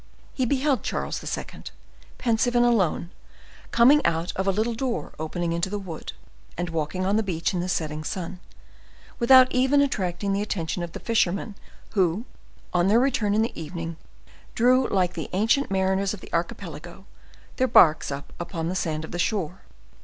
[0.33, 1.45] He beheld Charles II.,
[2.17, 3.11] pensive and alone,
[3.69, 6.13] coming out of a little door opening into the wood,
[6.57, 8.39] and walking on the beach in the setting sun,
[9.19, 11.53] without even attracting the attention of the fishermen,
[11.91, 12.25] who,
[12.73, 13.95] on their return in the evening,
[14.55, 17.05] drew, like the ancient mariners of the Archipelago,
[17.57, 19.61] their barks up upon the sand of the shore.